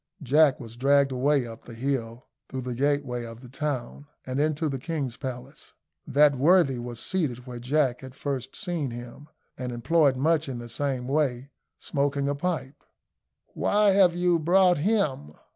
Jack 0.23 0.59
was 0.59 0.75
dragged 0.77 1.11
away 1.11 1.45
up 1.45 1.65
the 1.65 1.75
hill, 1.75 2.25
through 2.49 2.61
the 2.61 2.73
gateway 2.73 3.23
of 3.23 3.41
the 3.41 3.47
town, 3.47 4.07
and 4.25 4.41
into 4.41 4.67
the 4.67 4.79
king's 4.79 5.15
palace. 5.15 5.73
That 6.07 6.35
worthy 6.39 6.79
was 6.79 6.99
seated 6.99 7.45
where 7.45 7.59
Jack 7.59 8.01
had 8.01 8.15
first 8.15 8.55
seen 8.55 8.89
him, 8.89 9.29
and 9.59 9.71
employed 9.71 10.15
much 10.17 10.49
in 10.49 10.57
the 10.57 10.69
same 10.69 11.07
way 11.07 11.51
smoking 11.77 12.27
a 12.27 12.33
pipe. 12.33 12.83
"Why 13.53 13.91
have 13.91 14.15
you 14.15 14.39
brought 14.39 14.79
him?" 14.79 15.33